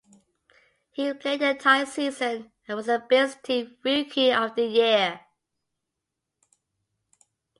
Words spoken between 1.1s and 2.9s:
played the entire season and was